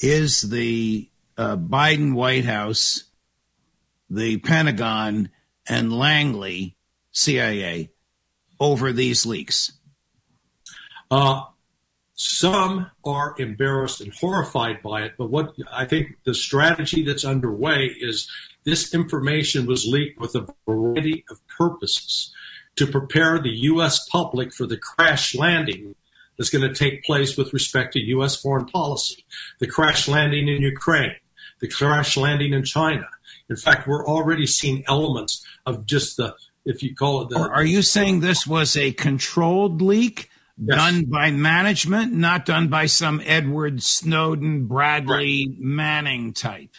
[0.00, 3.04] is the uh, Biden White House,
[4.08, 5.30] the Pentagon,
[5.68, 6.76] and Langley
[7.12, 7.90] CIA
[8.58, 9.72] over these leaks?
[11.10, 11.42] Uh,
[12.14, 17.94] some are embarrassed and horrified by it, but what I think the strategy that's underway
[18.00, 18.30] is
[18.64, 22.32] this information was leaked with a variety of purposes
[22.76, 24.08] to prepare the U.S.
[24.08, 25.94] public for the crash landing
[26.36, 28.36] that's going to take place with respect to U.S.
[28.36, 29.24] foreign policy.
[29.58, 31.16] The crash landing in Ukraine,
[31.60, 33.08] the crash landing in China.
[33.48, 36.34] In fact, we're already seeing elements of just the,
[36.64, 37.38] if you call it the.
[37.38, 40.30] Are you saying this was a controlled leak?
[40.58, 40.78] Yes.
[40.78, 45.58] Done by management, not done by some Edward Snowden, Bradley right.
[45.58, 46.70] Manning type.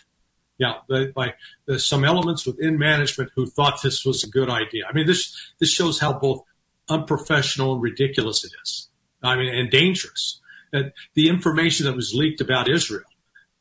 [0.58, 1.36] Yeah, by
[1.68, 4.86] there's some elements within management who thought this was a good idea.
[4.90, 6.44] I mean, this this shows how both
[6.90, 8.90] unprofessional and ridiculous it is.
[9.22, 10.42] I mean, and dangerous.
[10.72, 13.06] The information that was leaked about Israel,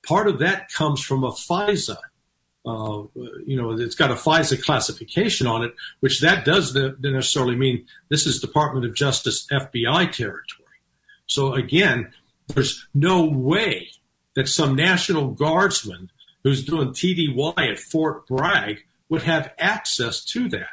[0.06, 1.96] part of that comes from a FISA.
[2.64, 3.04] Uh,
[3.46, 8.26] you know, it's got a FISA classification on it, which that doesn't necessarily mean this
[8.26, 10.64] is Department of Justice FBI territory.
[11.26, 12.12] So again,
[12.48, 13.90] there's no way
[14.34, 16.10] that some National Guardsman
[16.46, 20.68] who's doing TDY at Fort Bragg would have access to that.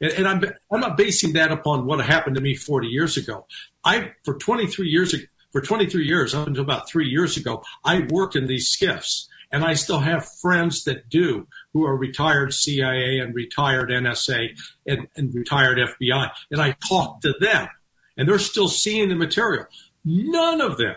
[0.00, 3.46] And, and I'm, I'm not basing that upon what happened to me 40 years ago.
[3.84, 5.14] I, for 23 years,
[5.52, 9.66] for 23 years, up until about three years ago, I worked in these SCIFs And
[9.66, 15.34] I still have friends that do who are retired CIA and retired NSA and, and
[15.34, 16.30] retired FBI.
[16.50, 17.68] And I talk to them
[18.16, 19.66] and they're still seeing the material.
[20.06, 20.96] None of them,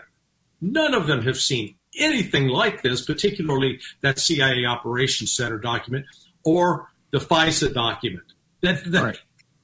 [0.61, 6.05] none of them have seen anything like this, particularly that CIA Operations Center document
[6.43, 8.23] or the FISA document.
[8.61, 9.19] That, that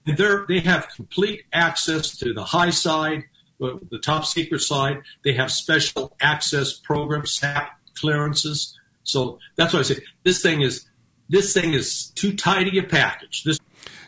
[0.08, 0.48] right.
[0.48, 3.24] they have complete access to the high side,
[3.62, 5.02] uh, the top secret side.
[5.24, 8.78] They have special access programs, SAP clearances.
[9.04, 10.86] So that's why I say this thing is
[11.30, 13.44] this thing is too tidy a package.
[13.44, 13.60] This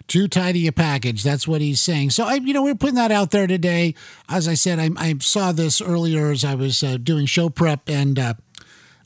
[0.10, 1.24] too tidy a package.
[1.24, 2.10] That's what he's saying.
[2.10, 3.96] So I, you know, we're putting that out there today.
[4.28, 7.88] As I said, I, I saw this earlier as I was uh, doing show prep,
[7.88, 8.34] and uh,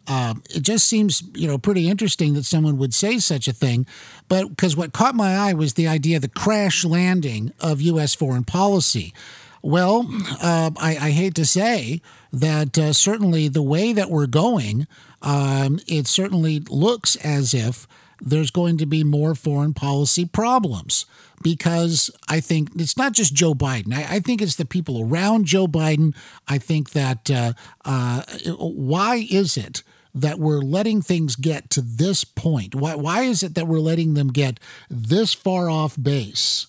[0.08, 3.86] uh, it just seems, you know, pretty interesting that someone would say such a thing.
[4.28, 8.16] But because what caught my eye was the idea of the crash landing of U.S.
[8.16, 9.14] foreign policy.
[9.62, 10.10] Well,
[10.42, 12.02] uh, I, I, hate to say
[12.34, 14.88] that uh, certainly the way that we're going,
[15.22, 17.88] um, it certainly looks as if
[18.24, 21.06] there's going to be more foreign policy problems
[21.42, 23.94] because I think it's not just Joe Biden.
[23.94, 26.16] I, I think it's the people around Joe Biden.
[26.48, 29.84] I think that uh, uh, why is it
[30.16, 32.76] that we're letting things get to this point?
[32.76, 34.60] Why, why is it that we're letting them get
[34.90, 36.68] this far off base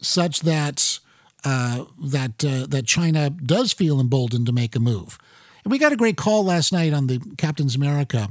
[0.00, 0.98] such that
[1.44, 5.18] uh, that uh, that China does feel emboldened to make a move?
[5.64, 8.30] And we got a great call last night on the Captain's America.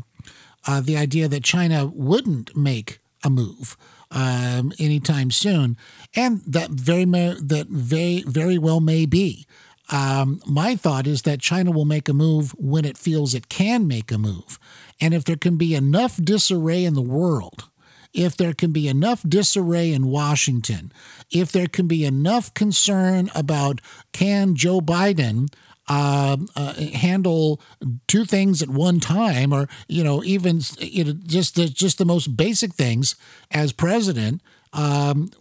[0.67, 3.77] Uh, the idea that China wouldn't make a move
[4.11, 5.77] um, anytime soon,
[6.15, 9.45] and that very that very very well may be.
[9.91, 13.87] Um, my thought is that China will make a move when it feels it can
[13.87, 14.57] make a move.
[15.01, 17.65] And if there can be enough disarray in the world,
[18.13, 20.91] if there can be enough disarray in Washington,
[21.29, 23.81] if there can be enough concern about
[24.13, 25.47] can Joe Biden
[25.91, 27.59] uh, uh, handle
[28.07, 32.05] two things at one time, or you know, even you know, just the just the
[32.05, 33.15] most basic things
[33.51, 34.41] as president.
[34.71, 35.31] Um,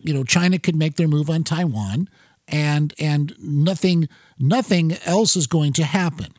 [0.00, 2.08] you know, China could make their move on Taiwan
[2.46, 6.32] and and nothing nothing else is going to happen.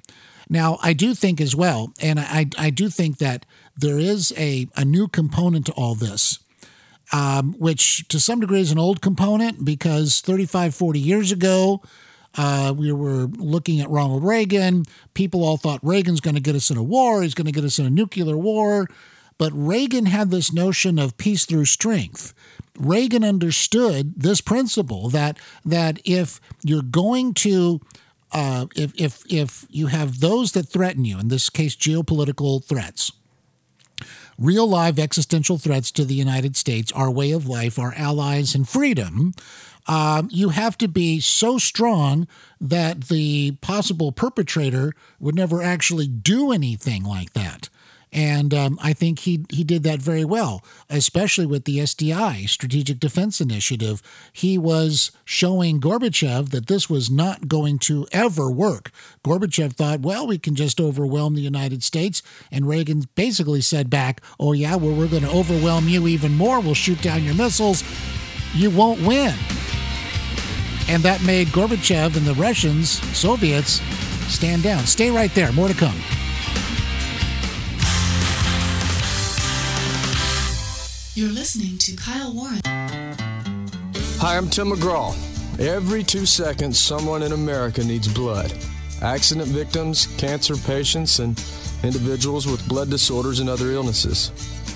[0.49, 3.45] Now, I do think as well, and I I do think that
[3.77, 6.39] there is a a new component to all this.
[7.12, 11.82] Um, which to some degree is an old component because 35, 40 years ago,
[12.37, 14.85] uh, we were looking at Ronald Reagan.
[15.13, 17.63] People all thought Reagan's going to get us in a war, he's going to get
[17.63, 18.87] us in a nuclear war.
[19.37, 22.33] But Reagan had this notion of peace through strength.
[22.77, 27.79] Reagan understood this principle that that if you're going to
[28.31, 33.11] uh, if if if you have those that threaten you, in this case, geopolitical threats,
[34.37, 38.67] real live existential threats to the United States, our way of life, our allies, and
[38.67, 39.33] freedom,
[39.89, 42.28] um, you have to be so strong
[42.62, 47.69] that the possible perpetrator would never actually do anything like that.
[48.12, 52.99] And um, I think he he did that very well, especially with the SDI, Strategic
[52.99, 54.02] Defense Initiative.
[54.32, 58.91] He was showing Gorbachev that this was not going to ever work.
[59.23, 62.21] Gorbachev thought, well, we can just overwhelm the United States.
[62.52, 66.60] And Reagan basically said back, oh, yeah, well, we're going to overwhelm you even more.
[66.60, 67.84] We'll shoot down your missiles.
[68.56, 69.36] You won't win.
[70.89, 73.80] And that made Gorbachev and the Russians, Soviets,
[74.28, 74.86] stand down.
[74.88, 75.52] Stay right there.
[75.52, 75.93] More to come.
[81.13, 82.62] You're listening to Kyle Warren.
[84.17, 85.15] Hi, I'm Tim McGraw.
[85.60, 88.51] Every two seconds, someone in America needs blood.
[89.03, 91.39] Accident victims, cancer patients, and
[91.84, 94.32] individuals with blood disorders and other illnesses.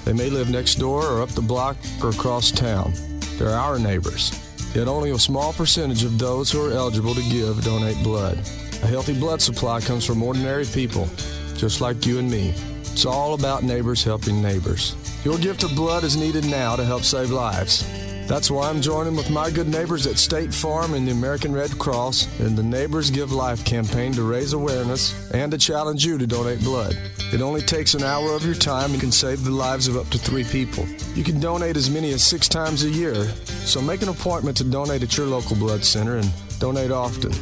[0.06, 2.94] They may live next door or up the block or across town.
[3.40, 4.43] They're our neighbors.
[4.74, 8.38] Yet only a small percentage of those who are eligible to give donate blood.
[8.82, 11.08] A healthy blood supply comes from ordinary people,
[11.56, 12.56] just like you and me.
[12.82, 14.96] It's all about neighbors helping neighbors.
[15.24, 17.84] Your gift of blood is needed now to help save lives.
[18.28, 21.78] That's why I'm joining with my good neighbors at State Farm and the American Red
[21.78, 26.26] Cross in the Neighbors Give Life campaign to raise awareness and to challenge you to
[26.26, 26.98] donate blood.
[27.34, 30.10] It only takes an hour of your time and can save the lives of up
[30.10, 30.88] to three people.
[31.16, 33.26] You can donate as many as six times a year,
[33.66, 37.34] so make an appointment to donate at your local blood center and donate often.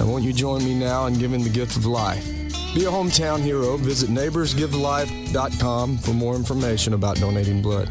[0.00, 2.24] And won't you join me now in giving the gift of life?
[2.74, 3.76] Be a hometown hero.
[3.76, 7.90] Visit neighborsgivelife.com for more information about donating blood.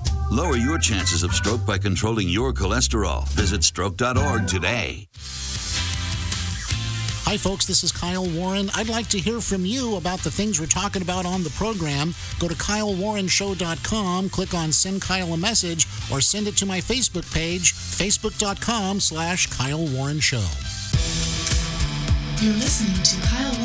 [0.31, 3.27] Lower your chances of stroke by controlling your cholesterol.
[3.31, 5.09] Visit stroke.org today.
[7.25, 7.65] Hi, folks.
[7.65, 8.69] This is Kyle Warren.
[8.73, 12.15] I'd like to hear from you about the things we're talking about on the program.
[12.39, 17.29] Go to kylewarrenshow.com, click on Send Kyle a Message, or send it to my Facebook
[17.33, 20.45] page, facebook.com slash Kyle Warren Show.
[22.39, 23.60] You're listening to Kyle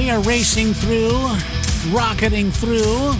[0.00, 1.12] We are racing through,
[1.94, 3.12] rocketing through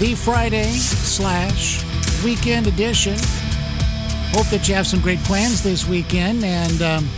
[0.00, 1.84] the Friday slash
[2.24, 3.14] weekend edition.
[4.32, 7.08] Hope that you have some great plans this weekend, and um,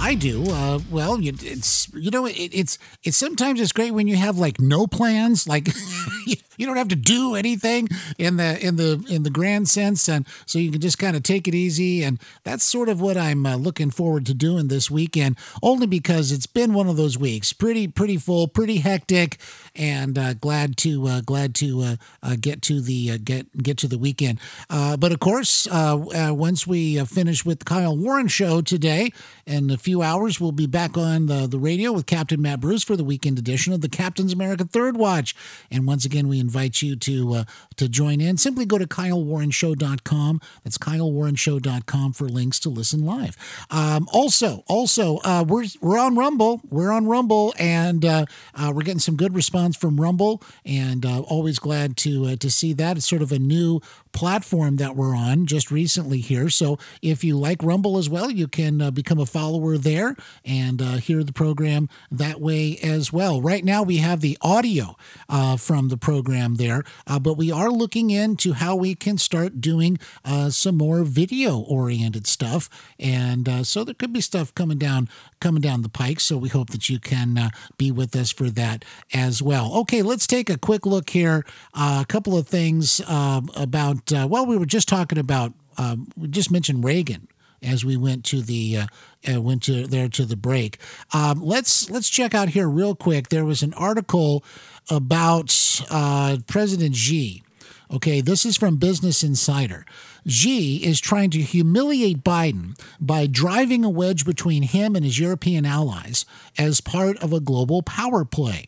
[0.00, 0.42] I do.
[0.48, 4.58] Uh, well, it's you know, it, it's it's sometimes it's great when you have like
[4.58, 5.68] no plans, like
[6.26, 6.36] you
[6.66, 7.88] don't have to do anything
[8.18, 11.22] in the in the in the grand sense, and so you can just kind of
[11.22, 12.02] take it easy.
[12.02, 16.32] And that's sort of what I'm uh, looking forward to doing this weekend, only because
[16.32, 19.38] it's been one of those weeks, pretty pretty full, pretty hectic,
[19.74, 23.78] and uh, glad to uh, glad to uh, uh, get to the uh, get get
[23.78, 24.38] to the weekend.
[24.68, 29.12] but of course, once we finish with the Kyle Warren show today,
[29.46, 32.82] in a few hours, we'll be back on the the radio with Captain Matt Bruce
[32.82, 35.34] for the weekend edition of the Captain's America Third Watch.
[35.70, 37.44] And once again, we invite you to uh,
[37.76, 38.38] to join in.
[38.38, 40.40] Simply go to kylewarrenshow.com.
[40.64, 43.36] That's kylewarrenshow.com for links to listen live.
[43.70, 46.62] Um, also, also uh, we're we're on Rumble.
[46.70, 48.24] We're on Rumble, and uh,
[48.54, 52.50] uh we're getting some good response from Rumble, and uh, always glad to uh, to
[52.50, 52.96] see that.
[52.96, 53.80] It's sort of a new
[54.18, 56.50] platform that we're on just recently here.
[56.50, 60.82] So if you like Rumble as well, you can uh, become a follower there and
[60.82, 63.40] uh, hear the program that way as well.
[63.40, 64.96] Right now, we have the audio
[65.28, 69.60] uh, from the program there, uh, but we are looking into how we can start
[69.60, 72.68] doing uh, some more video oriented stuff.
[72.98, 75.08] And uh, so there could be stuff coming down
[75.38, 76.18] coming down the pike.
[76.18, 79.72] So we hope that you can be with us for that as well.
[79.76, 81.44] Okay, let's take a quick look here.
[81.72, 86.50] a couple of things about uh, well, we were just talking about, um, we just
[86.50, 87.28] mentioned Reagan
[87.62, 88.86] as we went to the uh,
[89.32, 90.78] uh, went to there to the break.
[91.12, 93.28] Um, let's let's check out here real quick.
[93.28, 94.44] There was an article
[94.90, 97.42] about uh, President Xi.
[97.90, 99.86] Okay, this is from Business Insider.
[100.26, 105.64] Xi is trying to humiliate Biden by driving a wedge between him and his European
[105.64, 106.26] allies
[106.58, 108.66] as part of a global power play.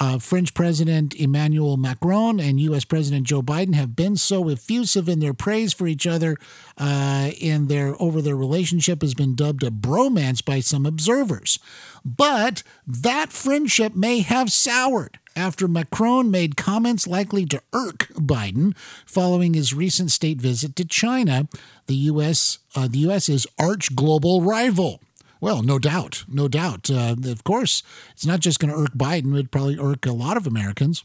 [0.00, 2.84] Uh, French President Emmanuel Macron and U.S.
[2.84, 6.36] President Joe Biden have been so effusive in their praise for each other
[6.78, 11.58] uh, in their over their relationship has been dubbed a bromance by some observers.
[12.04, 18.76] But that friendship may have soured after Macron made comments likely to irk Biden
[19.06, 21.48] following his recent state visit to China,
[21.86, 22.58] the U.S.
[22.74, 25.00] Uh, the U.S.'s arch global rival.
[25.44, 26.88] Well, no doubt, no doubt.
[26.90, 27.82] Uh, of course,
[28.12, 31.04] it's not just going to irk Biden, it probably irk a lot of Americans.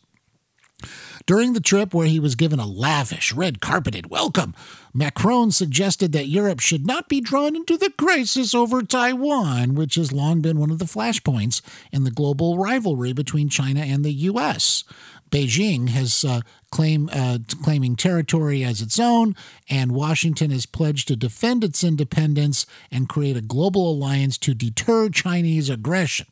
[1.25, 4.55] During the trip, where he was given a lavish, red carpeted welcome,
[4.93, 10.13] Macron suggested that Europe should not be drawn into the crisis over Taiwan, which has
[10.13, 11.61] long been one of the flashpoints
[11.91, 14.85] in the global rivalry between China and the U.S.
[15.29, 19.35] Beijing has uh, claim, uh, claiming territory as its own,
[19.69, 25.09] and Washington has pledged to defend its independence and create a global alliance to deter
[25.09, 26.27] Chinese aggression.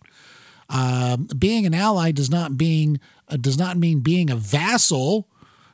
[0.69, 5.27] Uh, being an ally does not being uh, does not mean being a vassal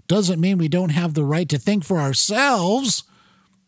[0.07, 3.03] doesn't mean we don't have the right to think for ourselves,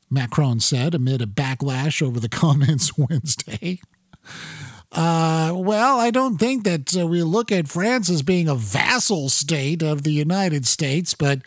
[0.09, 3.79] Macron said amid a backlash over the comments Wednesday.
[4.95, 9.27] Uh, well, I don't think that uh, we look at France as being a vassal
[9.27, 11.41] state of the United States, but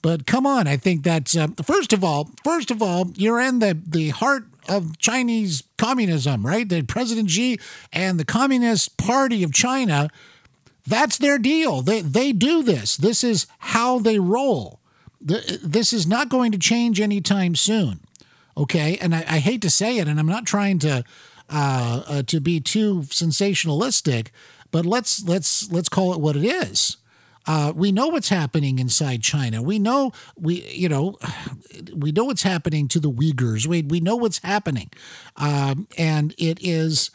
[0.00, 3.58] but come on, I think that uh, first of all, first of all, you're in
[3.58, 6.66] the the heart of Chinese communism, right?
[6.66, 7.58] The President Xi
[7.92, 10.08] and the Communist Party of China,
[10.86, 11.82] that's their deal.
[11.82, 12.96] They they do this.
[12.96, 14.80] This is how they roll.
[15.20, 18.00] This is not going to change anytime soon.
[18.56, 21.04] Okay, and I, I hate to say it, and I'm not trying to
[21.50, 24.28] uh, uh, to be too sensationalistic,
[24.70, 26.96] but let's let's let's call it what it is.
[27.46, 29.62] Uh, we know what's happening inside China.
[29.62, 31.16] We know we you know
[31.94, 33.66] we know what's happening to the Uyghurs.
[33.66, 34.90] We we know what's happening,
[35.36, 37.10] um, and it is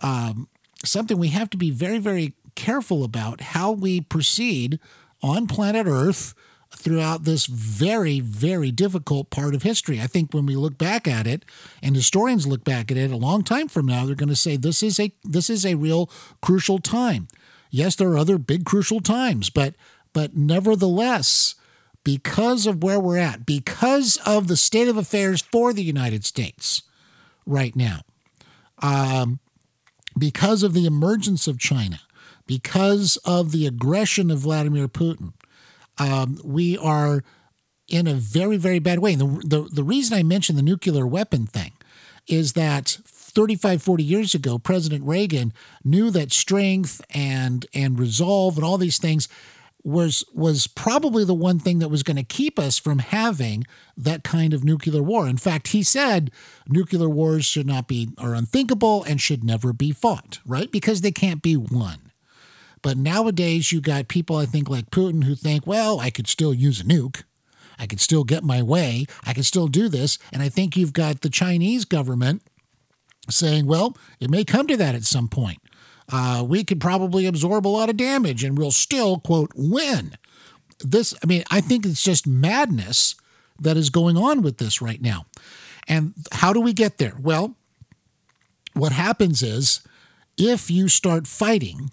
[0.00, 0.48] um,
[0.84, 4.80] something we have to be very very careful about how we proceed
[5.22, 6.34] on planet Earth
[6.78, 10.00] throughout this very, very difficult part of history.
[10.00, 11.44] I think when we look back at it,
[11.82, 14.56] and historians look back at it a long time from now, they're going to say
[14.56, 16.08] this is a this is a real
[16.40, 17.28] crucial time.
[17.70, 19.74] Yes, there are other big crucial times, but
[20.12, 21.56] but nevertheless,
[22.04, 26.82] because of where we're at, because of the state of affairs for the United States
[27.44, 28.02] right now,
[28.80, 29.40] um,
[30.16, 32.00] because of the emergence of China,
[32.46, 35.32] because of the aggression of Vladimir Putin,
[35.98, 37.22] um, we are
[37.88, 39.14] in a very, very bad way.
[39.14, 41.72] And the, the, the reason I mentioned the nuclear weapon thing
[42.26, 45.52] is that 35, 40 years ago, President Reagan
[45.84, 49.28] knew that strength and and resolve and all these things
[49.84, 53.64] was was probably the one thing that was going to keep us from having
[53.96, 55.28] that kind of nuclear war.
[55.28, 56.30] In fact, he said
[56.68, 60.70] nuclear wars should not be are unthinkable and should never be fought, right?
[60.70, 62.07] Because they can't be won.
[62.82, 66.54] But nowadays, you got people, I think, like Putin, who think, well, I could still
[66.54, 67.22] use a nuke.
[67.78, 69.06] I could still get my way.
[69.24, 70.18] I could still do this.
[70.32, 72.42] And I think you've got the Chinese government
[73.30, 75.58] saying, well, it may come to that at some point.
[76.10, 80.16] Uh, we could probably absorb a lot of damage and we'll still, quote, win.
[80.80, 83.14] This, I mean, I think it's just madness
[83.60, 85.26] that is going on with this right now.
[85.86, 87.14] And how do we get there?
[87.20, 87.56] Well,
[88.74, 89.80] what happens is
[90.36, 91.90] if you start fighting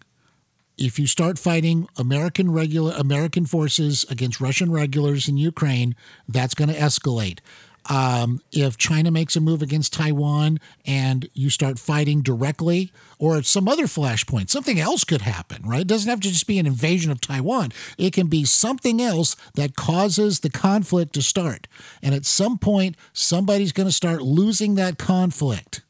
[0.77, 5.95] if you start fighting American regular American forces against Russian regulars in Ukraine,
[6.27, 7.39] that's going to escalate.
[7.87, 13.67] Um, if China makes a move against Taiwan and you start fighting directly, or some
[13.67, 15.81] other flashpoint, something else could happen, right?
[15.81, 17.71] It doesn't have to just be an invasion of Taiwan.
[17.97, 21.67] It can be something else that causes the conflict to start.
[22.01, 25.81] And at some point, somebody's going to start losing that conflict,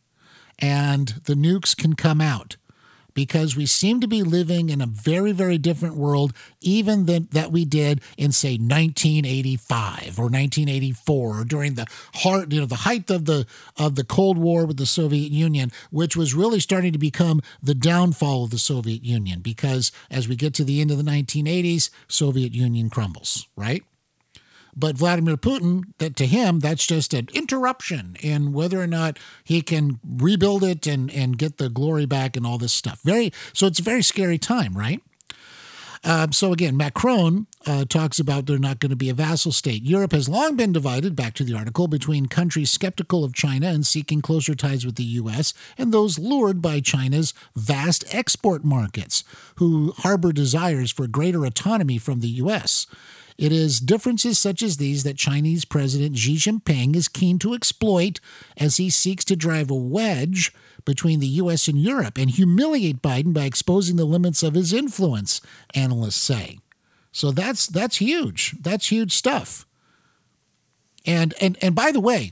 [0.60, 2.58] and the nukes can come out
[3.16, 7.52] because we seem to be living in a very, very different world, even than that
[7.52, 13.26] we did in, say, 1985 or 1984, during the heart, you know, the height of
[13.26, 13.48] the
[13.78, 17.74] of the Cold War with the Soviet Union, which was really starting to become the
[17.74, 19.40] downfall of the Soviet Union.
[19.40, 23.84] Because as we get to the end of the 1980s, Soviet Union crumbles, right?
[24.76, 29.62] But Vladimir Putin, that to him, that's just an interruption in whether or not he
[29.62, 33.00] can rebuild it and, and get the glory back and all this stuff.
[33.04, 35.02] Very so it's a very scary time, right?
[36.06, 39.82] Uh, so again, Macron uh, talks about they're not going to be a vassal state.
[39.82, 43.88] Europe has long been divided, back to the article, between countries skeptical of China and
[43.88, 45.56] seeking closer ties with the U.S.
[45.80, 49.24] and those lured by China's vast export markets,
[49.56, 52.86] who harbor desires for greater autonomy from the U.S.
[53.38, 58.20] It is differences such as these that Chinese President Xi Jinping is keen to exploit
[58.56, 60.54] as he seeks to drive a wedge
[60.86, 61.68] between the U.S.
[61.68, 65.42] and Europe and humiliate Biden by exposing the limits of his influence,
[65.74, 66.60] analysts say.
[67.12, 68.56] So that's that's huge.
[68.62, 69.66] That's huge stuff.
[71.06, 72.32] And and and by the way,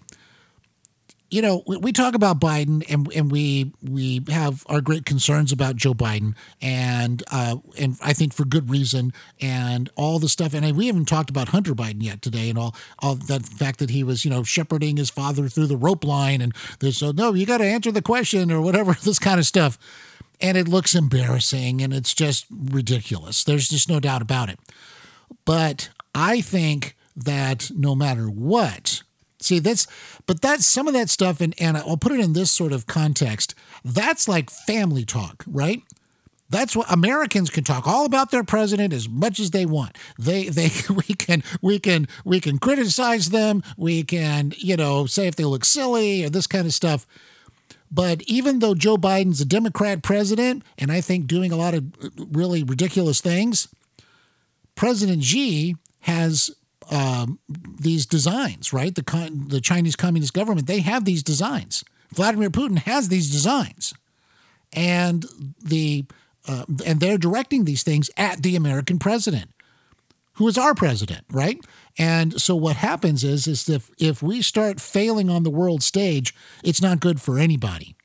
[1.34, 5.76] you know, we, talk about Biden and and we we have our great concerns about
[5.76, 10.54] Joe Biden and uh, and I think for good reason and all the stuff.
[10.54, 13.90] And we haven't talked about Hunter Biden yet today and all all that fact that
[13.90, 17.34] he was you know shepherding his father through the rope line and there's so no,
[17.34, 19.80] you got to answer the question or whatever this kind of stuff.
[20.40, 23.44] And it looks embarrassing and it's just ridiculous.
[23.44, 24.60] There's just no doubt about it.
[25.46, 29.02] But I think that no matter what
[29.44, 29.88] See, that's,
[30.26, 32.88] but that's some of that stuff, and, and I'll put it in this sort of
[32.88, 33.56] context.
[33.84, 35.84] That's like family talk, right?
[36.50, 39.98] That's what Americans can talk all about their president as much as they want.
[40.20, 43.64] They they we can we can we can criticize them.
[43.76, 47.08] We can you know say if they look silly or this kind of stuff.
[47.90, 51.86] But even though Joe Biden's a Democrat president, and I think doing a lot of
[52.18, 53.68] really ridiculous things,
[54.76, 56.52] President Xi has
[56.92, 58.94] um, these designs, right?
[58.94, 59.04] The
[59.48, 61.84] the Chinese Communist government they have these designs.
[62.12, 63.94] Vladimir Putin has these designs,
[64.72, 65.26] and
[65.62, 66.06] the
[66.48, 69.52] uh, and they're directing these things at the American president,
[70.34, 71.60] who is our president, right?
[71.98, 76.36] And so what happens is is if if we start failing on the world stage,
[76.64, 77.96] it's not good for anybody.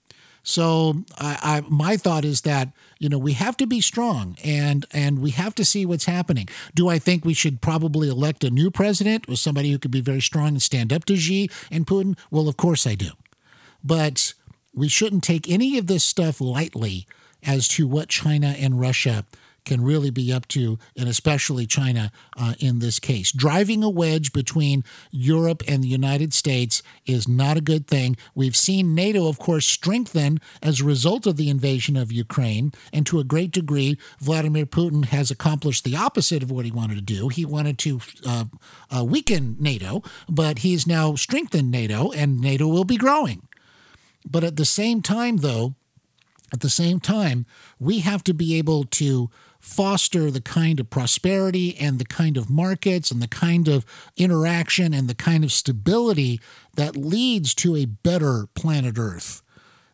[0.42, 4.86] So I, I, my thought is that you know we have to be strong and
[4.92, 6.48] and we have to see what's happening.
[6.74, 10.00] Do I think we should probably elect a new president or somebody who could be
[10.00, 12.18] very strong and stand up to Xi and Putin?
[12.30, 13.10] Well, of course I do,
[13.84, 14.34] but
[14.74, 17.06] we shouldn't take any of this stuff lightly
[17.42, 19.24] as to what China and Russia
[19.68, 23.30] can really be up to, and especially China uh, in this case.
[23.30, 28.16] Driving a wedge between Europe and the United States is not a good thing.
[28.34, 33.06] We've seen NATO, of course, strengthen as a result of the invasion of Ukraine, and
[33.06, 37.02] to a great degree, Vladimir Putin has accomplished the opposite of what he wanted to
[37.02, 37.28] do.
[37.28, 38.44] He wanted to uh,
[38.90, 43.42] uh, weaken NATO, but he's now strengthened NATO, and NATO will be growing.
[44.28, 45.74] But at the same time, though,
[46.52, 47.46] at the same time,
[47.78, 49.30] we have to be able to
[49.60, 53.84] foster the kind of prosperity and the kind of markets and the kind of
[54.16, 56.40] interaction and the kind of stability
[56.74, 59.42] that leads to a better planet Earth.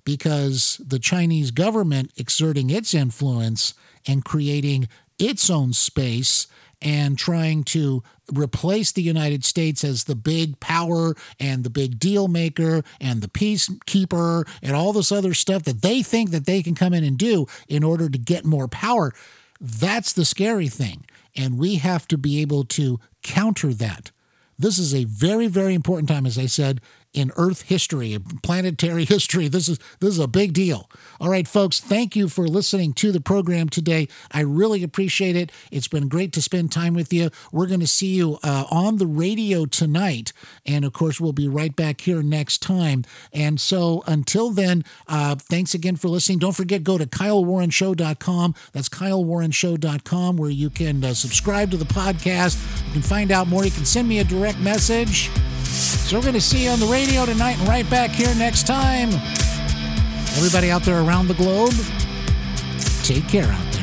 [0.04, 3.72] Because the Chinese government exerting its influence
[4.06, 4.86] and creating
[5.18, 6.46] its own space
[6.82, 8.02] and trying to
[8.34, 13.28] replace the United States as the big power and the big deal maker and the
[13.28, 17.18] peacekeeper and all this other stuff that they think that they can come in and
[17.18, 19.12] do in order to get more power
[19.60, 21.06] that's the scary thing.
[21.36, 24.10] And we have to be able to counter that.
[24.58, 26.80] This is a very, very important time, as I said,
[27.14, 29.48] in Earth history, planetary history.
[29.48, 30.90] This is this is a big deal.
[31.20, 34.08] All right, folks, thank you for listening to the program today.
[34.32, 35.50] I really appreciate it.
[35.70, 37.30] It's been great to spend time with you.
[37.52, 40.32] We're going to see you uh, on the radio tonight,
[40.66, 43.04] and of course, we'll be right back here next time.
[43.32, 46.38] And so, until then, uh, thanks again for listening.
[46.40, 48.54] Don't forget, go to KyleWarrenShow.com.
[48.72, 52.86] That's KyleWarrenShow.com, where you can uh, subscribe to the podcast.
[52.86, 53.64] You can find out more.
[53.64, 55.30] You can send me a direct message.
[55.64, 58.66] So we're going to see you on the radio tonight and right back here next
[58.66, 59.10] time.
[60.38, 61.74] Everybody out there around the globe,
[63.02, 63.82] take care out there.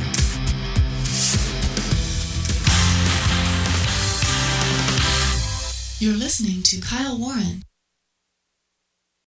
[6.00, 7.64] You're listening to Kyle Warren